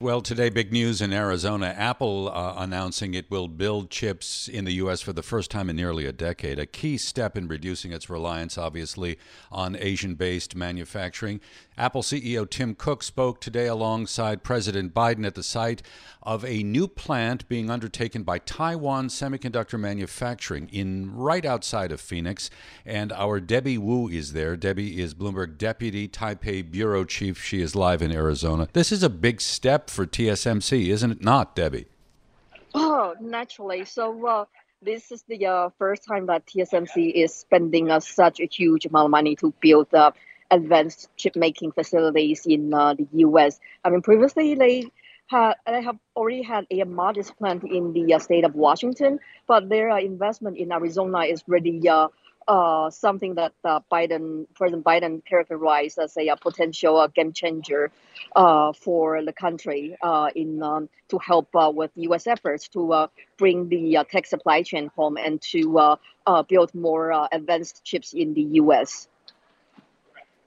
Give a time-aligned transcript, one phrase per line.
[0.00, 1.74] Well, today, big news in Arizona.
[1.76, 5.00] Apple uh, announcing it will build chips in the U.S.
[5.00, 6.60] for the first time in nearly a decade.
[6.60, 9.18] A key step in reducing its reliance, obviously,
[9.50, 11.40] on Asian based manufacturing.
[11.76, 15.82] Apple CEO Tim Cook spoke today alongside President Biden at the site
[16.22, 22.50] of a new plant being undertaken by Taiwan Semiconductor Manufacturing in right outside of Phoenix.
[22.86, 24.56] And our Debby Wu is there.
[24.56, 27.42] Debby is Bloomberg Deputy Taipei Bureau Chief.
[27.42, 28.68] She is live in Arizona.
[28.72, 31.86] This is a big step for TSMC, isn't it not, Debby?
[32.74, 33.84] Oh, naturally.
[33.84, 34.44] So, uh,
[34.82, 39.06] this is the uh, first time that TSMC is spending uh, such a huge amount
[39.06, 40.16] of money to build up
[40.50, 43.58] advanced chip making facilities in uh, the US.
[43.84, 44.84] I mean, previously they
[45.26, 49.68] had, they have already had a modest plant in the uh, state of Washington, but
[49.68, 51.80] their uh, investment in Arizona is really
[52.48, 57.90] uh, something that uh, Biden, President Biden, characterized as a, potential uh, game changer
[58.34, 62.26] uh, for the country uh, in um, to help uh, with U.S.
[62.26, 65.96] efforts to bring the tech supply chain home and to
[66.48, 69.08] build more advanced chips in the U.S.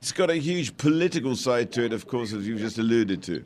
[0.00, 3.44] It's got a huge political side to it, of course, as you just alluded to.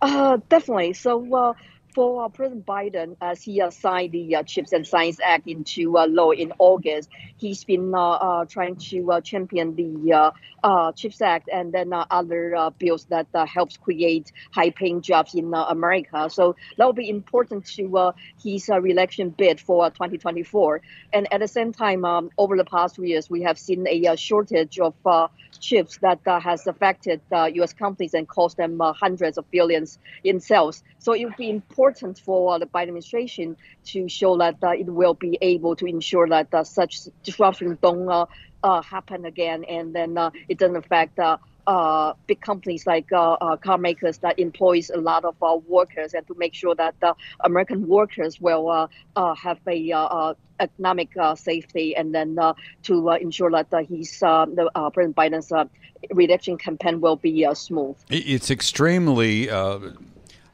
[0.00, 0.92] Uh, definitely.
[0.92, 1.54] So, uh,
[1.94, 5.98] for uh, President Biden, as he uh, signed the uh, Chips and Science Act into
[5.98, 10.32] uh, law in August, he's been uh, uh, trying to champion the
[10.96, 16.28] Chips Act and then other bills that helps create high-paying jobs in America.
[16.30, 20.80] So that will be important to his reelection bid for 2024.
[21.12, 24.16] And at the same time, um, over the past few years, we have seen a
[24.16, 24.94] shortage of
[25.58, 27.72] chips that has affected U.S.
[27.72, 30.84] companies and cost them hundreds of billions in sales.
[31.00, 34.86] So it will be important important for the Biden administration to show that uh, it
[34.86, 38.26] will be able to ensure that uh, such disruption don't uh,
[38.62, 41.18] uh, happen again, and then uh, it doesn't affect.
[41.64, 45.36] Uh, big companies like uh, uh, car makers that employs a lot of
[45.68, 46.94] workers, and to make sure that
[47.44, 52.36] American workers will have a economic safety, and then
[52.82, 55.52] to ensure that he's the President Biden's
[56.10, 57.96] re-election campaign will be smooth.
[58.10, 59.48] It's extremely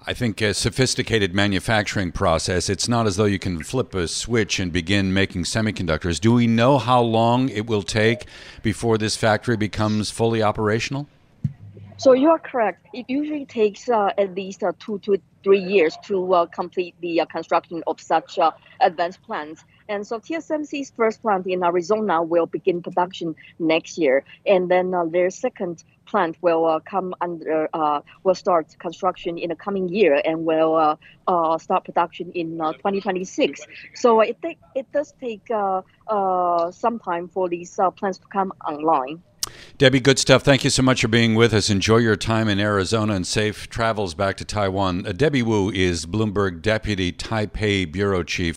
[0.09, 2.71] I think a sophisticated manufacturing process.
[2.71, 6.19] It's not as though you can flip a switch and begin making semiconductors.
[6.19, 8.25] Do we know how long it will take
[8.63, 11.09] before this factory becomes fully operational?
[11.99, 12.87] So you are correct.
[12.93, 17.23] It usually takes uh, at least uh, two to three years to uh, complete the
[17.23, 19.65] uh, construction of such uh, advanced plants.
[19.89, 25.07] And so TSMC's first plant in Arizona will begin production next year, and then uh,
[25.07, 27.69] their second plant will come under
[28.23, 30.99] will start construction in the coming year and will
[31.59, 33.67] start production in uh, 2026.
[33.95, 34.39] So it
[34.77, 39.25] it does take some time for these plants to come online.
[39.79, 40.43] Debby, good stuff.
[40.43, 41.71] Thank you so much for being with us.
[41.71, 45.07] Enjoy your time in Arizona and safe travels back to Taiwan.
[45.07, 48.57] Uh, Debby Wu is Bloomberg Deputy Taipei Bureau Chief.